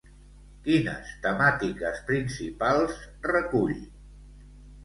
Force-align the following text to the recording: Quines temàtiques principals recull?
Quines 0.67 1.11
temàtiques 1.25 2.01
principals 2.09 2.97
recull? 3.33 3.77